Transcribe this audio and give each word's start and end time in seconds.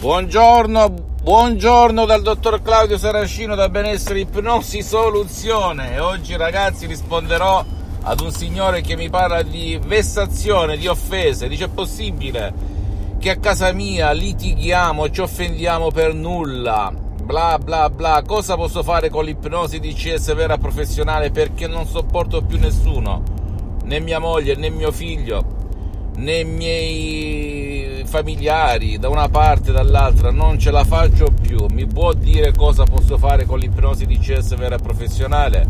Buongiorno, 0.00 0.94
buongiorno 1.24 2.06
dal 2.06 2.22
dottor 2.22 2.62
Claudio 2.62 2.96
Saracino 2.96 3.56
da 3.56 3.68
Benessere 3.68 4.20
Ipnosi 4.20 4.80
Soluzione. 4.80 5.98
Oggi 5.98 6.36
ragazzi 6.36 6.86
risponderò 6.86 7.64
ad 8.02 8.20
un 8.20 8.30
signore 8.30 8.80
che 8.80 8.94
mi 8.94 9.10
parla 9.10 9.42
di 9.42 9.76
vessazione, 9.84 10.76
di 10.76 10.86
offese, 10.86 11.48
dice 11.48 11.64
è 11.64 11.68
possibile 11.68 12.54
che 13.18 13.30
a 13.30 13.38
casa 13.38 13.72
mia 13.72 14.12
litighiamo, 14.12 15.10
ci 15.10 15.20
offendiamo 15.20 15.90
per 15.90 16.14
nulla, 16.14 16.92
bla 16.94 17.58
bla 17.58 17.90
bla, 17.90 18.22
cosa 18.24 18.54
posso 18.54 18.84
fare 18.84 19.10
con 19.10 19.24
l'ipnosi 19.24 19.80
DCS 19.80 20.32
vera 20.36 20.58
professionale 20.58 21.32
perché 21.32 21.66
non 21.66 21.88
sopporto 21.88 22.40
più 22.42 22.56
nessuno, 22.60 23.20
né 23.82 23.98
mia 23.98 24.20
moglie 24.20 24.54
né 24.54 24.70
mio 24.70 24.92
figlio 24.92 25.56
né 26.18 26.38
i 26.38 26.44
miei 26.44 27.87
familiari 28.08 28.98
da 28.98 29.10
una 29.10 29.28
parte 29.28 29.68
e 29.68 29.72
dall'altra 29.74 30.30
non 30.30 30.58
ce 30.58 30.70
la 30.70 30.82
faccio 30.82 31.30
più. 31.30 31.66
Mi 31.70 31.86
può 31.86 32.14
dire 32.14 32.54
cosa 32.54 32.84
posso 32.84 33.18
fare 33.18 33.44
con 33.44 33.58
l'ipnosi 33.58 34.06
DCS 34.06 34.56
vera 34.56 34.76
e 34.76 34.78
professionale? 34.78 35.66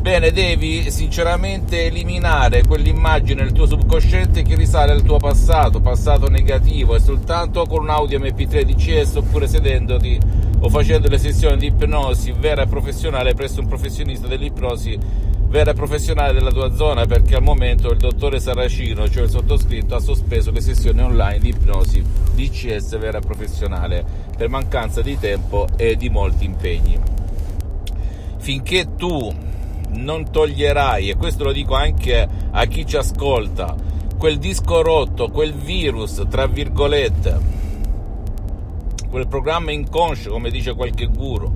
Bene 0.00 0.30
devi 0.30 0.90
sinceramente 0.90 1.86
eliminare 1.86 2.62
quell'immagine 2.64 3.42
nel 3.42 3.52
tuo 3.52 3.66
subconsciente 3.66 4.42
che 4.42 4.54
risale 4.54 4.92
al 4.92 5.02
tuo 5.02 5.16
passato 5.16 5.80
passato 5.80 6.28
negativo 6.28 6.94
e 6.94 7.00
soltanto 7.00 7.64
con 7.66 7.82
un 7.82 7.90
audio 7.90 8.18
mp3 8.18 8.62
DCS 8.62 9.16
oppure 9.16 9.48
sedendoti 9.48 10.20
o 10.60 10.68
facendo 10.68 11.08
le 11.08 11.18
sessioni 11.18 11.56
di 11.56 11.66
ipnosi 11.66 12.32
vera 12.32 12.62
e 12.62 12.66
professionale 12.66 13.34
presso 13.34 13.60
un 13.60 13.66
professionista 13.66 14.26
dell'ipnosi 14.26 14.98
vera 15.48 15.72
professionale 15.72 16.34
della 16.34 16.50
tua 16.50 16.74
zona 16.74 17.06
perché 17.06 17.34
al 17.34 17.42
momento 17.42 17.90
il 17.90 17.98
dottore 17.98 18.38
Saracino, 18.38 19.08
cioè 19.08 19.24
il 19.24 19.30
sottoscritto, 19.30 19.94
ha 19.94 20.00
sospeso 20.00 20.50
le 20.50 20.60
sessioni 20.60 21.00
online 21.00 21.38
di 21.38 21.48
ipnosi 21.48 22.04
DCS 22.34 22.98
vera 22.98 23.20
professionale 23.20 24.04
per 24.36 24.50
mancanza 24.50 25.00
di 25.00 25.18
tempo 25.18 25.66
e 25.76 25.96
di 25.96 26.10
molti 26.10 26.44
impegni. 26.44 26.98
Finché 28.36 28.94
tu 28.94 29.34
non 29.90 30.30
toglierai, 30.30 31.08
e 31.08 31.16
questo 31.16 31.44
lo 31.44 31.52
dico 31.52 31.74
anche 31.74 32.28
a 32.50 32.64
chi 32.66 32.84
ci 32.84 32.96
ascolta, 32.96 33.74
quel 34.18 34.38
disco 34.38 34.82
rotto, 34.82 35.28
quel 35.28 35.54
virus, 35.54 36.24
tra 36.28 36.46
virgolette, 36.46 37.56
quel 39.08 39.26
programma 39.26 39.72
inconscio, 39.72 40.30
come 40.30 40.50
dice 40.50 40.74
qualche 40.74 41.06
guru, 41.06 41.52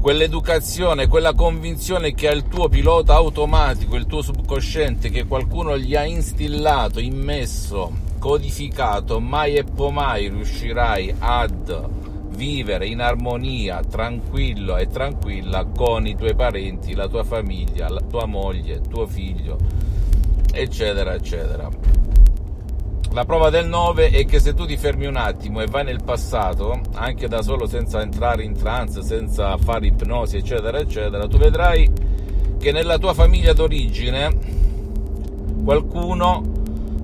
quell'educazione, 0.00 1.08
quella 1.08 1.34
convinzione 1.34 2.14
che 2.14 2.28
ha 2.28 2.32
il 2.32 2.48
tuo 2.48 2.68
pilota 2.68 3.14
automatico, 3.14 3.96
il 3.96 4.06
tuo 4.06 4.22
subconsciente, 4.22 5.10
che 5.10 5.26
qualcuno 5.26 5.76
gli 5.76 5.94
ha 5.94 6.04
instillato, 6.04 7.00
immesso, 7.00 7.92
codificato, 8.18 9.20
mai 9.20 9.56
e 9.56 9.64
poi 9.64 9.92
mai 9.92 10.28
riuscirai 10.28 11.14
ad 11.18 11.88
vivere 12.30 12.86
in 12.86 13.00
armonia, 13.00 13.82
tranquillo 13.82 14.78
e 14.78 14.86
tranquilla 14.86 15.66
con 15.66 16.06
i 16.06 16.16
tuoi 16.16 16.34
parenti, 16.34 16.94
la 16.94 17.06
tua 17.06 17.22
famiglia, 17.22 17.88
la 17.90 18.00
tua 18.00 18.24
moglie, 18.24 18.80
tuo 18.80 19.06
figlio, 19.06 19.58
eccetera, 20.50 21.12
eccetera. 21.12 21.68
La 23.12 23.24
prova 23.24 23.50
del 23.50 23.66
9 23.66 24.10
è 24.10 24.24
che 24.24 24.38
se 24.38 24.54
tu 24.54 24.66
ti 24.66 24.76
fermi 24.76 25.06
un 25.06 25.16
attimo 25.16 25.60
e 25.60 25.66
vai 25.66 25.82
nel 25.82 26.00
passato, 26.04 26.80
anche 26.94 27.26
da 27.26 27.42
solo 27.42 27.66
senza 27.66 28.00
entrare 28.00 28.44
in 28.44 28.56
trance, 28.56 29.02
senza 29.02 29.56
fare 29.56 29.88
ipnosi, 29.88 30.36
eccetera, 30.36 30.78
eccetera, 30.78 31.26
tu 31.26 31.36
vedrai 31.36 31.90
che 32.56 32.70
nella 32.70 32.98
tua 32.98 33.12
famiglia 33.12 33.52
d'origine 33.52 34.38
qualcuno 35.64 36.40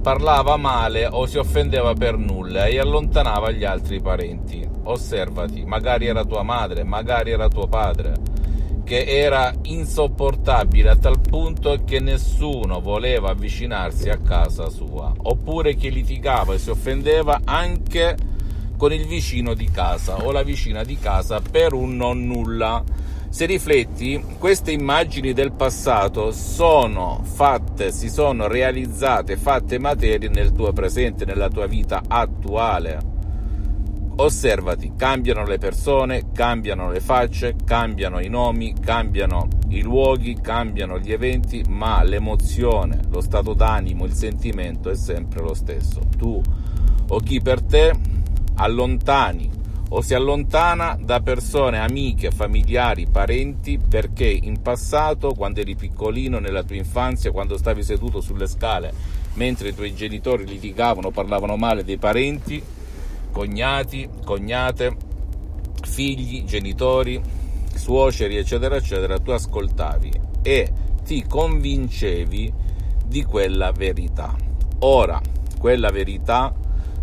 parlava 0.01 0.57
male 0.57 1.07
o 1.07 1.27
si 1.27 1.39
offendeva 1.39 1.93
per 1.95 2.17
nulla 2.17 2.67
e 2.67 2.79
allontanava 2.79 3.51
gli 3.51 3.65
altri 3.65 4.01
parenti. 4.01 4.65
Osservati, 4.85 5.65
magari 5.65 6.07
era 6.07 6.25
tua 6.25 6.45
madre, 6.45 6.85
magari 6.85 7.33
era 7.33 7.49
tuo 7.49 7.67
padre 7.67 8.36
che 8.87 9.05
era 9.05 9.53
insopportabile 9.63 10.91
a 10.91 10.97
tal 10.97 11.19
punto 11.19 11.83
che 11.85 11.99
nessuno 11.99 12.81
voleva 12.81 13.31
avvicinarsi 13.31 14.09
a 14.11 14.19
casa 14.19 14.69
sua, 14.69 15.13
oppure 15.23 15.75
che 15.75 15.89
litigava 15.89 16.55
e 16.55 16.59
si 16.59 16.71
offendeva 16.71 17.41
anche 17.43 18.17
con 18.77 18.93
il 18.93 19.05
vicino 19.09 19.55
di 19.55 19.69
casa 19.69 20.25
o 20.25 20.31
la 20.31 20.45
vicina 20.45 20.85
di 20.85 20.97
casa 21.01 21.41
per 21.41 21.73
un 21.73 21.97
non 21.97 22.27
nulla. 22.27 22.85
Se 23.29 23.45
rifletti, 23.45 24.23
queste 24.39 24.71
immagini 24.71 25.33
del 25.33 25.51
passato 25.51 26.31
sono 26.31 27.23
fatte, 27.25 27.91
si 27.91 28.09
sono 28.09 28.47
realizzate, 28.47 29.37
fatte 29.37 29.81
materie 29.81 30.29
nel 30.29 30.53
tuo 30.53 30.73
presente, 30.73 31.25
nella 31.25 31.49
tua 31.49 31.67
vita 31.67 32.03
attuale 32.07 33.15
osservati, 34.17 34.93
cambiano 34.97 35.45
le 35.45 35.59
persone, 35.59 36.33
cambiano 36.33 36.91
le 36.91 37.01
facce, 37.01 37.55
cambiano 37.65 38.21
i 38.21 38.29
nomi, 38.29 38.75
cambiano 38.81 39.49
i 39.69 39.83
luoghi, 39.83 40.39
cambiano 40.41 40.99
gli 40.99 41.13
eventi, 41.13 41.65
ma 41.69 42.03
l'emozione, 42.03 43.01
lo 43.11 43.21
stato 43.21 43.53
d'animo, 43.53 44.05
il 44.05 44.13
sentimento 44.13 44.91
è 44.91 44.95
sempre 44.95 45.43
lo 45.43 45.55
stesso. 45.55 46.01
Tu 46.17 46.41
o 47.09 47.21
chi 47.21 47.41
per 47.41 47.63
te 47.63 47.93
allontani 48.57 49.51
o 49.89 50.01
si 50.01 50.15
allontana 50.15 50.99
da 51.01 51.21
persone 51.21 51.79
amiche, 51.79 52.33
familiari, 52.33 53.07
parenti 53.07 53.79
perché 53.79 54.27
in 54.27 54.61
passato, 54.61 55.35
quando 55.35 55.61
eri 55.61 55.77
piccolino, 55.77 56.41
nella 56.41 56.65
tua 56.65 56.75
infanzia, 56.75 57.31
quando 57.31 57.57
stavi 57.57 57.83
seduto 57.83 58.21
sulle 58.21 58.49
scale 58.49 58.93
mentre 59.35 59.69
i 59.69 59.75
tuoi 59.75 59.95
genitori 59.95 60.47
litigavano, 60.47 61.11
parlavano 61.11 61.57
male 61.57 61.85
dei 61.85 61.99
parenti, 61.99 62.63
cognati, 63.37 64.09
cognate, 64.25 64.97
figli, 65.83 66.45
genitori, 66.45 67.21
suoceri, 67.75 68.39
eccetera, 68.39 68.77
eccetera, 68.77 69.19
tu 69.19 69.31
ascoltavi 69.31 70.11
e 70.41 70.73
ti 71.05 71.23
convincevi 71.29 72.51
di 73.05 73.25
quella 73.25 73.73
verità. 73.73 74.35
Ora, 74.79 75.21
quella 75.59 75.91
verità, 75.91 76.51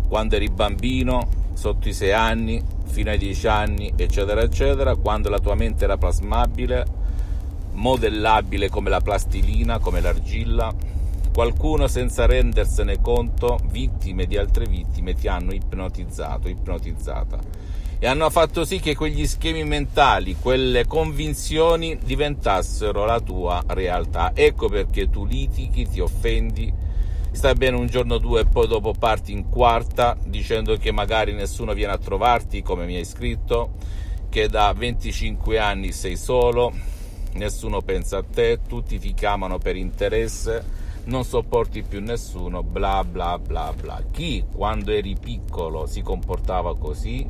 quando 0.08 0.34
eri 0.34 0.48
bambino, 0.48 1.28
sotto 1.52 1.88
i 1.88 1.92
sei 1.92 2.10
anni, 2.10 2.60
fino 2.86 3.10
ai 3.10 3.18
dieci 3.18 3.46
anni, 3.46 3.92
eccetera, 3.94 4.40
eccetera, 4.42 4.96
quando 4.96 5.28
la 5.28 5.38
tua 5.38 5.54
mente 5.54 5.84
era 5.84 5.96
plasmabile, 5.96 6.84
modellabile 7.74 8.68
come 8.68 8.90
la 8.90 9.00
plastilina, 9.00 9.78
come 9.78 10.00
l'argilla, 10.00 10.74
Qualcuno 11.34 11.88
senza 11.88 12.26
rendersene 12.26 13.00
conto, 13.00 13.58
vittime 13.64 14.26
di 14.26 14.36
altre 14.36 14.66
vittime, 14.66 15.14
ti 15.14 15.26
hanno 15.26 15.52
ipnotizzato, 15.52 16.46
ipnotizzata. 16.46 17.40
E 17.98 18.06
hanno 18.06 18.30
fatto 18.30 18.64
sì 18.64 18.78
che 18.78 18.94
quegli 18.94 19.26
schemi 19.26 19.64
mentali, 19.64 20.36
quelle 20.36 20.86
convinzioni 20.86 21.98
diventassero 21.98 23.04
la 23.04 23.18
tua 23.18 23.64
realtà. 23.66 24.30
Ecco 24.32 24.68
perché 24.68 25.10
tu 25.10 25.24
litighi, 25.24 25.88
ti 25.88 25.98
offendi, 25.98 26.72
stai 27.32 27.54
bene 27.54 27.78
un 27.78 27.88
giorno 27.88 28.14
o 28.14 28.18
due 28.18 28.42
e 28.42 28.46
poi 28.46 28.68
dopo 28.68 28.94
parti 28.96 29.32
in 29.32 29.48
quarta 29.48 30.16
dicendo 30.24 30.76
che 30.76 30.92
magari 30.92 31.32
nessuno 31.32 31.72
viene 31.72 31.94
a 31.94 31.98
trovarti 31.98 32.62
come 32.62 32.86
mi 32.86 32.94
hai 32.94 33.04
scritto, 33.04 33.72
che 34.28 34.48
da 34.48 34.72
25 34.72 35.58
anni 35.58 35.90
sei 35.90 36.16
solo, 36.16 36.72
nessuno 37.32 37.80
pensa 37.80 38.18
a 38.18 38.24
te, 38.24 38.60
tutti 38.68 39.00
ti 39.00 39.14
chiamano 39.14 39.58
per 39.58 39.74
interesse 39.74 40.82
non 41.04 41.24
sopporti 41.24 41.82
più 41.82 42.00
nessuno, 42.00 42.62
bla 42.62 43.04
bla 43.04 43.38
bla 43.38 43.72
bla. 43.78 44.02
Chi 44.10 44.44
quando 44.52 44.90
eri 44.92 45.16
piccolo 45.18 45.86
si 45.86 46.02
comportava 46.02 46.76
così? 46.76 47.26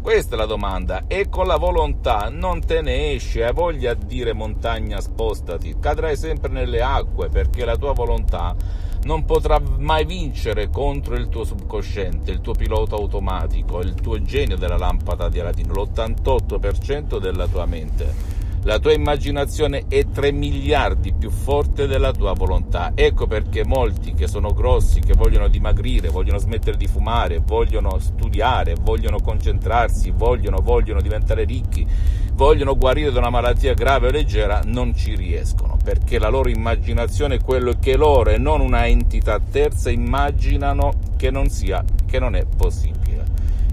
Questa 0.00 0.36
è 0.36 0.38
la 0.38 0.46
domanda 0.46 1.04
e 1.06 1.28
con 1.28 1.46
la 1.46 1.56
volontà 1.56 2.28
non 2.30 2.64
te 2.64 2.80
ne 2.80 3.12
esci, 3.12 3.42
hai 3.42 3.52
voglia 3.52 3.94
di 3.94 4.06
dire 4.06 4.32
montagna 4.32 5.00
spostati, 5.00 5.76
cadrai 5.78 6.16
sempre 6.16 6.50
nelle 6.50 6.80
acque 6.80 7.28
perché 7.28 7.64
la 7.64 7.76
tua 7.76 7.92
volontà 7.92 8.54
non 9.02 9.24
potrà 9.24 9.60
mai 9.60 10.04
vincere 10.04 10.70
contro 10.70 11.14
il 11.14 11.28
tuo 11.28 11.44
subconsciente, 11.44 12.30
il 12.30 12.40
tuo 12.40 12.52
pilota 12.52 12.94
automatico, 12.94 13.80
il 13.80 13.94
tuo 13.94 14.22
genio 14.22 14.56
della 14.56 14.78
lampada 14.78 15.28
di 15.28 15.40
Aladino, 15.40 15.74
l'88% 15.74 17.18
della 17.18 17.46
tua 17.46 17.66
mente 17.66 18.27
La 18.62 18.80
tua 18.80 18.92
immaginazione 18.92 19.84
è 19.88 20.04
3 20.08 20.32
miliardi 20.32 21.12
più 21.12 21.30
forte 21.30 21.86
della 21.86 22.12
tua 22.12 22.32
volontà. 22.32 22.90
Ecco 22.94 23.26
perché 23.28 23.64
molti 23.64 24.14
che 24.14 24.26
sono 24.26 24.52
grossi, 24.52 24.98
che 25.00 25.14
vogliono 25.14 25.48
dimagrire, 25.48 26.08
vogliono 26.08 26.38
smettere 26.38 26.76
di 26.76 26.88
fumare, 26.88 27.38
vogliono 27.38 27.98
studiare, 28.00 28.74
vogliono 28.78 29.20
concentrarsi, 29.20 30.10
vogliono, 30.10 30.60
vogliono 30.60 31.00
diventare 31.00 31.44
ricchi, 31.44 31.86
vogliono 32.32 32.76
guarire 32.76 33.12
da 33.12 33.20
una 33.20 33.30
malattia 33.30 33.74
grave 33.74 34.08
o 34.08 34.10
leggera, 34.10 34.60
non 34.64 34.94
ci 34.94 35.14
riescono, 35.14 35.78
perché 35.82 36.18
la 36.18 36.28
loro 36.28 36.48
immaginazione 36.48 37.36
è 37.36 37.40
quello 37.40 37.74
che 37.80 37.96
loro 37.96 38.30
e 38.30 38.38
non 38.38 38.60
una 38.60 38.86
entità 38.88 39.38
terza 39.38 39.88
immaginano 39.88 40.92
che 41.16 41.30
non 41.30 41.48
sia, 41.48 41.84
che 42.06 42.18
non 42.18 42.34
è 42.34 42.44
possibile. 42.44 43.24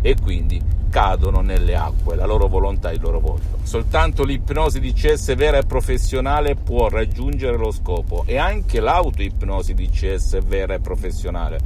E 0.01 0.15
quindi 0.21 0.61
cadono 0.95 1.41
nelle 1.41 1.75
acque, 1.75 2.15
la 2.15 2.25
loro 2.25 2.47
volontà 2.47 2.89
e 2.89 2.93
il 2.93 3.01
loro 3.01 3.19
volto. 3.19 3.57
Soltanto 3.63 4.23
l'ipnosi 4.23 4.79
di 4.79 4.93
CS 4.93 5.35
vera 5.35 5.57
e 5.57 5.65
professionale 5.65 6.55
può 6.55 6.87
raggiungere 6.87 7.57
lo 7.57 7.69
scopo 7.71 8.23
e 8.25 8.37
anche 8.37 8.79
l'autoipnosi 8.79 9.73
di 9.73 9.89
CS 9.89 10.41
vera 10.41 10.75
e 10.75 10.79
professionale. 10.79 11.59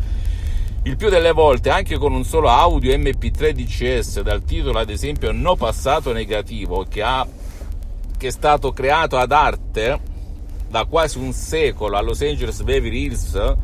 Il 0.81 0.95
più 0.95 1.09
delle 1.09 1.31
volte, 1.31 1.69
anche 1.69 1.99
con 1.99 2.11
un 2.11 2.23
solo 2.23 2.49
audio 2.49 2.91
MP3 2.91 3.51
DCS 3.51 4.21
dal 4.21 4.43
titolo 4.43 4.79
ad 4.79 4.89
esempio 4.89 5.31
No 5.31 5.55
passato 5.55 6.11
negativo, 6.11 6.87
che, 6.89 7.03
ha, 7.03 7.23
che 8.17 8.27
è 8.27 8.31
stato 8.31 8.71
creato 8.71 9.15
ad 9.15 9.31
arte 9.31 9.99
da 10.67 10.85
quasi 10.85 11.19
un 11.19 11.33
secolo 11.33 11.97
a 11.97 12.01
Los 12.01 12.21
Angeles 12.21 12.63
Beverly 12.63 13.03
Hills, 13.03 13.55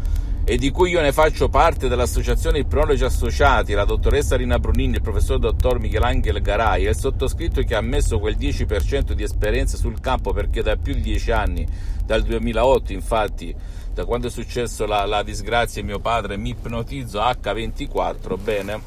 e 0.48 0.58
di 0.58 0.70
cui 0.70 0.92
io 0.92 1.02
ne 1.02 1.12
faccio 1.12 1.50
parte 1.50 1.88
dell'associazione 1.88 2.60
Ipnologi 2.60 3.04
Associati, 3.04 3.74
la 3.74 3.84
dottoressa 3.84 4.36
Rina 4.36 4.60
Brunini, 4.60 4.94
il 4.94 5.02
professor 5.02 5.40
dottor 5.40 5.80
Michelangelo 5.80 6.40
Garai 6.40 6.86
e 6.86 6.90
il 6.90 6.96
sottoscritto 6.96 7.64
che 7.64 7.74
ha 7.74 7.82
messo 7.82 8.20
quel 8.20 8.38
10% 8.38 9.14
di 9.14 9.24
esperienza 9.24 9.76
sul 9.76 10.00
campo 10.00 10.34
perché 10.34 10.62
da 10.62 10.76
più 10.76 10.94
di 10.94 11.02
10 11.02 11.32
anni, 11.32 11.68
dal 12.06 12.22
2008 12.22 12.94
infatti, 12.94 13.56
da 13.92 14.06
quando 14.06 14.28
è 14.28 14.30
successo 14.30 14.86
la, 14.86 15.06
la 15.06 15.24
disgrazia 15.24 15.84
mio 15.84 16.00
padre 16.00 16.38
mi 16.38 16.50
ipnotizzo 16.50 17.20
H24, 17.20 18.40
bene. 18.40 18.82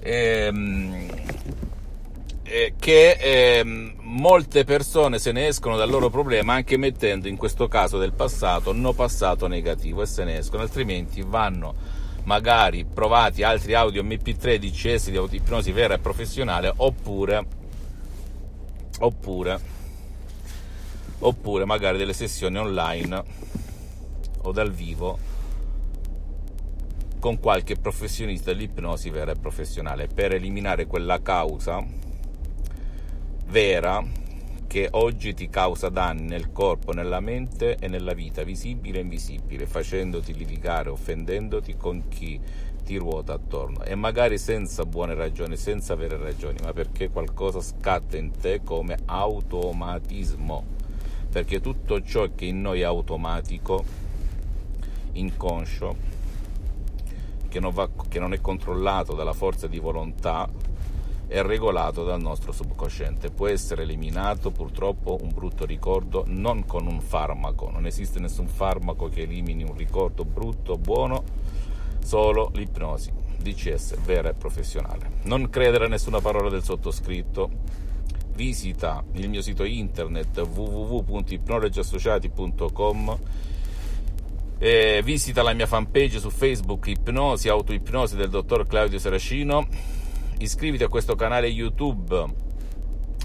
Ehm, 0.00 1.09
eh, 2.50 2.74
che 2.76 3.12
eh, 3.12 3.62
molte 3.64 4.64
persone 4.64 5.20
se 5.20 5.30
ne 5.30 5.46
escono 5.46 5.76
dal 5.76 5.88
loro 5.88 6.10
problema 6.10 6.54
anche 6.54 6.76
mettendo 6.76 7.28
in 7.28 7.36
questo 7.36 7.68
caso 7.68 7.96
del 7.96 8.12
passato 8.12 8.72
no 8.72 8.92
passato 8.92 9.46
negativo 9.46 10.02
e 10.02 10.06
se 10.06 10.24
ne 10.24 10.38
escono, 10.38 10.62
altrimenti 10.62 11.22
vanno 11.22 11.74
magari 12.24 12.84
provati 12.84 13.44
altri 13.44 13.74
audio 13.74 14.02
MP3 14.02 14.56
di 14.56 14.72
CS 14.72 15.10
di 15.10 15.36
ipnosi 15.36 15.70
vera 15.70 15.94
e 15.94 15.98
professionale 16.00 16.72
oppure 16.74 17.46
oppure 18.98 19.60
oppure 21.20 21.64
magari 21.64 21.98
delle 21.98 22.12
sessioni 22.12 22.58
online 22.58 23.22
o 24.42 24.50
dal 24.50 24.72
vivo 24.72 25.18
con 27.20 27.38
qualche 27.38 27.76
professionista 27.76 28.50
dell'ipnosi 28.50 29.08
vera 29.08 29.30
e 29.32 29.36
professionale 29.36 30.08
per 30.08 30.32
eliminare 30.32 30.86
quella 30.86 31.22
causa 31.22 32.08
vera 33.50 34.00
che 34.68 34.86
oggi 34.92 35.34
ti 35.34 35.48
causa 35.48 35.88
danni 35.88 36.22
nel 36.22 36.52
corpo, 36.52 36.92
nella 36.92 37.18
mente 37.18 37.76
e 37.80 37.88
nella 37.88 38.14
vita, 38.14 38.44
visibile 38.44 38.98
e 38.98 39.02
invisibile, 39.02 39.66
facendoti 39.66 40.32
litigare, 40.32 40.88
offendendoti 40.88 41.76
con 41.76 42.06
chi 42.06 42.40
ti 42.84 42.96
ruota 42.96 43.32
attorno. 43.32 43.82
E 43.82 43.96
magari 43.96 44.38
senza 44.38 44.86
buone 44.86 45.14
ragioni, 45.14 45.56
senza 45.56 45.94
avere 45.94 46.16
ragioni, 46.16 46.58
ma 46.62 46.72
perché 46.72 47.10
qualcosa 47.10 47.60
scatta 47.60 48.16
in 48.16 48.30
te 48.30 48.60
come 48.62 48.96
automatismo, 49.04 50.64
perché 51.28 51.60
tutto 51.60 52.00
ciò 52.02 52.28
che 52.32 52.44
in 52.44 52.60
noi 52.60 52.82
è 52.82 52.84
automatico, 52.84 53.84
inconscio, 55.10 55.96
che 57.48 57.58
non, 57.58 57.72
va, 57.72 57.90
che 58.08 58.20
non 58.20 58.32
è 58.32 58.40
controllato 58.40 59.14
dalla 59.14 59.32
forza 59.32 59.66
di 59.66 59.80
volontà, 59.80 60.48
è 61.30 61.40
regolato 61.42 62.02
dal 62.02 62.20
nostro 62.20 62.50
subconsciente. 62.50 63.30
Può 63.30 63.46
essere 63.46 63.82
eliminato 63.82 64.50
purtroppo 64.50 65.16
un 65.22 65.32
brutto 65.32 65.64
ricordo 65.64 66.24
non 66.26 66.66
con 66.66 66.88
un 66.88 67.00
farmaco, 67.00 67.70
non 67.70 67.86
esiste 67.86 68.18
nessun 68.18 68.48
farmaco 68.48 69.08
che 69.08 69.22
elimini 69.22 69.62
un 69.62 69.76
ricordo 69.76 70.24
brutto 70.24 70.76
buono, 70.76 71.22
solo 72.02 72.50
l'ipnosi 72.54 73.12
DCS 73.40 74.00
vera 74.00 74.30
e 74.30 74.34
professionale. 74.34 75.18
Non 75.22 75.48
credere 75.50 75.84
a 75.84 75.88
nessuna 75.88 76.20
parola 76.20 76.48
del 76.48 76.64
sottoscritto. 76.64 77.78
Visita 78.34 79.04
il 79.12 79.28
mio 79.28 79.42
sito 79.42 79.62
internet 79.62 80.36
www.ipnologiassociati.com 80.36 83.18
e 84.58 85.00
visita 85.04 85.42
la 85.42 85.52
mia 85.52 85.66
fanpage 85.66 86.18
su 86.18 86.30
Facebook 86.30 86.88
Ipnosi, 86.88 87.48
Autoipnosi 87.48 88.16
del 88.16 88.30
dottor 88.30 88.66
Claudio 88.66 88.98
Seracino 88.98 89.68
iscriviti 90.40 90.82
a 90.82 90.88
questo 90.88 91.14
canale 91.14 91.46
YouTube. 91.48 92.48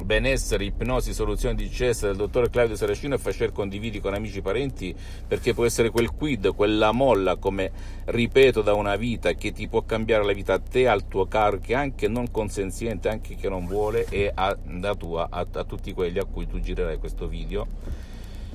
Benessere, 0.03 0.65
ipnosi, 0.65 1.13
soluzioni 1.13 1.55
di 1.55 1.69
DCS 1.69 2.07
del 2.07 2.17
dottor 2.17 2.49
Claudio 2.49 2.75
Saracino 2.75 3.15
e 3.15 3.17
facile 3.17 3.53
condividi 3.53 4.01
con 4.01 4.13
amici 4.13 4.39
e 4.39 4.41
parenti 4.41 4.93
perché 5.25 5.53
può 5.53 5.63
essere 5.63 5.89
quel 5.89 6.11
quid, 6.11 6.53
quella 6.53 6.91
molla 6.91 7.37
come 7.37 7.71
ripeto 8.03 8.61
da 8.61 8.73
una 8.73 8.97
vita 8.97 9.31
che 9.31 9.53
ti 9.53 9.69
può 9.69 9.83
cambiare 9.83 10.25
la 10.25 10.33
vita 10.33 10.55
a 10.55 10.59
te, 10.59 10.89
al 10.89 11.07
tuo 11.07 11.27
caro 11.27 11.59
che 11.59 11.75
anche 11.75 12.09
non 12.09 12.29
consenziente, 12.29 13.07
anche 13.07 13.35
che 13.35 13.47
non 13.47 13.65
vuole 13.65 14.05
e 14.09 14.29
a, 14.35 14.57
tua, 14.97 15.27
a, 15.29 15.47
a 15.49 15.63
tutti 15.63 15.93
quelli 15.93 16.19
a 16.19 16.25
cui 16.25 16.45
tu 16.45 16.59
girerai 16.59 16.97
questo 16.97 17.27
video 17.27 18.04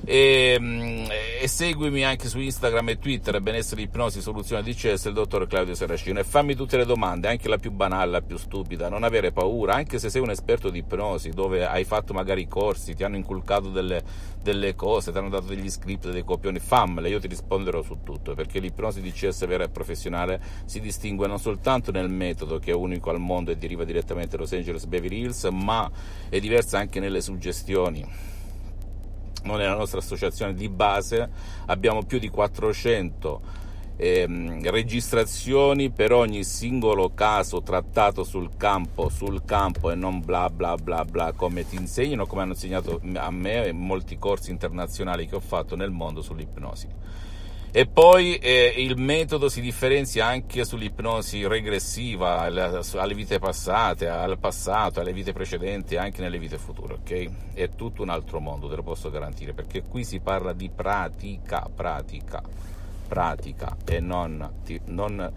e, 0.03 0.57
mm, 0.59 1.05
e, 1.41 1.47
seguimi 1.47 2.03
anche 2.03 2.27
su 2.27 2.39
Instagram 2.39 2.89
e 2.89 2.99
Twitter 2.99 3.39
benessere 3.39 3.83
ipnosi 3.83 4.19
soluzione 4.19 4.63
di 4.63 4.73
CS 4.73 5.05
il 5.05 5.13
dottor 5.13 5.45
Claudio 5.45 5.75
Seracino 5.75 6.19
e 6.19 6.23
fammi 6.23 6.55
tutte 6.55 6.75
le 6.75 6.85
domande 6.85 7.27
anche 7.27 7.47
la 7.47 7.57
più 7.57 7.69
banale 7.69 8.09
la 8.09 8.21
più 8.21 8.37
stupida 8.37 8.89
non 8.89 9.03
avere 9.03 9.31
paura 9.31 9.75
anche 9.75 9.99
se 9.99 10.09
sei 10.09 10.21
un 10.21 10.31
esperto 10.31 10.71
di 10.71 10.79
ipnosi 10.79 11.29
dove 11.29 11.67
hai 11.67 11.83
fatto 11.83 12.13
magari 12.13 12.47
corsi 12.47 12.95
ti 12.95 13.03
hanno 13.03 13.15
inculcato 13.15 13.69
delle, 13.69 14.01
delle 14.41 14.73
cose 14.73 15.11
ti 15.11 15.17
hanno 15.19 15.29
dato 15.29 15.45
degli 15.45 15.69
script 15.69 16.09
dei 16.09 16.23
copioni 16.23 16.57
fammele 16.57 17.07
io 17.07 17.19
ti 17.19 17.27
risponderò 17.27 17.83
su 17.83 17.99
tutto 18.03 18.33
perché 18.33 18.59
l'ipnosi 18.59 19.01
di 19.01 19.11
CS 19.11 19.45
vera 19.45 19.65
e 19.65 19.69
professionale 19.69 20.41
si 20.65 20.79
distingue 20.79 21.27
non 21.27 21.37
soltanto 21.37 21.91
nel 21.91 22.09
metodo 22.09 22.57
che 22.57 22.71
è 22.71 22.75
unico 22.75 23.11
al 23.11 23.19
mondo 23.19 23.51
e 23.51 23.57
deriva 23.57 23.83
direttamente 23.83 24.35
da 24.35 24.41
Los 24.41 24.51
Angeles 24.53 24.85
Beverly 24.85 25.19
Hills 25.19 25.43
ma 25.51 25.89
è 26.27 26.39
diversa 26.39 26.79
anche 26.79 26.99
nelle 26.99 27.21
suggestioni 27.21 28.29
noi 29.43 29.57
nella 29.57 29.75
nostra 29.75 29.99
associazione 29.99 30.53
di 30.53 30.69
base 30.69 31.29
abbiamo 31.65 32.03
più 32.03 32.19
di 32.19 32.29
400 32.29 33.41
ehm, 34.01 34.69
registrazioni 34.69 35.91
per 35.91 36.11
ogni 36.11 36.43
singolo 36.43 37.13
caso 37.13 37.61
trattato 37.61 38.23
sul 38.23 38.51
campo, 38.57 39.09
sul 39.09 39.43
campo 39.45 39.91
e 39.91 39.95
non 39.95 40.23
bla 40.23 40.49
bla 40.49 40.75
bla 40.75 41.05
bla 41.05 41.33
come 41.33 41.67
ti 41.67 41.75
insegnano, 41.75 42.25
come 42.25 42.41
hanno 42.41 42.53
insegnato 42.53 42.99
a 43.15 43.29
me 43.29 43.65
e 43.65 43.71
molti 43.71 44.17
corsi 44.17 44.49
internazionali 44.49 45.27
che 45.27 45.35
ho 45.35 45.39
fatto 45.39 45.75
nel 45.75 45.91
mondo 45.91 46.21
sull'ipnosi. 46.21 46.87
E 47.73 47.87
poi 47.87 48.35
eh, 48.35 48.73
il 48.75 48.97
metodo 48.97 49.47
si 49.47 49.61
differenzia 49.61 50.25
anche 50.25 50.65
sull'ipnosi 50.65 51.47
regressiva, 51.47 52.41
alle 52.41 53.13
vite 53.13 53.39
passate, 53.39 54.09
al 54.09 54.37
passato, 54.39 54.99
alle 54.99 55.13
vite 55.13 55.31
precedenti, 55.31 55.95
anche 55.95 56.21
nelle 56.21 56.37
vite 56.37 56.57
future, 56.57 56.95
ok? 56.95 57.53
È 57.53 57.69
tutto 57.73 58.01
un 58.01 58.09
altro 58.09 58.41
mondo, 58.41 58.67
te 58.67 58.75
lo 58.75 58.83
posso 58.83 59.09
garantire, 59.09 59.53
perché 59.53 59.83
qui 59.83 60.03
si 60.03 60.19
parla 60.19 60.51
di 60.51 60.69
pratica, 60.69 61.69
pratica, 61.73 62.43
pratica 63.07 63.77
e 63.85 64.01
non, 64.01 64.55
ti, 64.65 64.77
non 64.87 65.31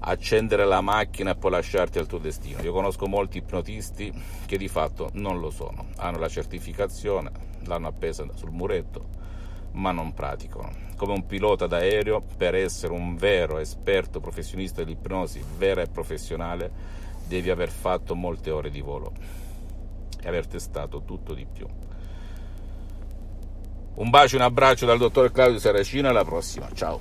accendere 0.00 0.64
la 0.64 0.80
macchina 0.80 1.32
e 1.32 1.36
poi 1.36 1.50
lasciarti 1.50 1.98
al 1.98 2.06
tuo 2.06 2.16
destino. 2.16 2.62
Io 2.62 2.72
conosco 2.72 3.06
molti 3.06 3.38
ipnotisti 3.38 4.10
che 4.46 4.56
di 4.56 4.68
fatto 4.68 5.10
non 5.12 5.38
lo 5.38 5.50
sono, 5.50 5.88
hanno 5.96 6.16
la 6.16 6.28
certificazione, 6.28 7.30
l'hanno 7.64 7.88
appesa 7.88 8.26
sul 8.32 8.52
muretto, 8.52 9.23
ma 9.74 9.92
non 9.92 10.14
praticano 10.14 10.84
come 10.96 11.12
un 11.12 11.26
pilota 11.26 11.66
d'aereo 11.66 12.22
per 12.36 12.54
essere 12.54 12.92
un 12.92 13.16
vero 13.16 13.58
esperto 13.58 14.20
professionista 14.20 14.82
dell'ipnosi 14.82 15.44
vera 15.56 15.82
e 15.82 15.88
professionale 15.88 16.70
devi 17.26 17.50
aver 17.50 17.70
fatto 17.70 18.14
molte 18.14 18.50
ore 18.50 18.70
di 18.70 18.80
volo 18.80 19.12
e 20.22 20.28
aver 20.28 20.46
testato 20.46 21.02
tutto 21.04 21.34
di 21.34 21.46
più. 21.50 21.66
Un 23.96 24.10
bacio 24.10 24.36
e 24.36 24.38
un 24.38 24.44
abbraccio 24.44 24.86
dal 24.86 24.98
dottor 24.98 25.30
Claudio 25.30 25.58
Saracino 25.58 26.08
alla 26.08 26.24
prossima, 26.24 26.68
ciao. 26.72 27.00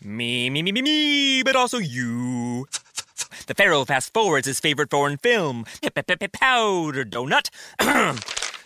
Me, 0.00 0.50
me, 0.50 0.62
me, 0.62 0.72
me, 0.72 0.82
me, 0.82 1.42
but 1.44 1.54
also 1.54 1.78
you. 1.78 2.66
The 3.46 3.54
Pharaoh 3.54 3.84
fast 3.84 4.12
forwards 4.12 4.46
his 4.48 4.58
favorite 4.58 4.90
foreign 4.90 5.16
film, 5.16 5.64
Powder 5.80 7.04
Donut. 7.04 7.48